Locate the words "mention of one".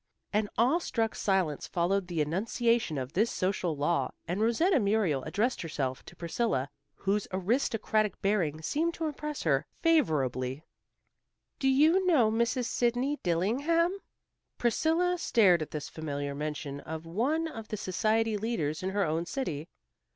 16.33-17.47